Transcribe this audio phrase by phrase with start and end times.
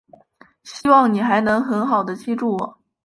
[0.63, 2.79] 希望你还能很好地记住我。